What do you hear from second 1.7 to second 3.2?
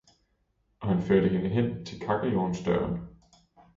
til kakkelovnsdøren.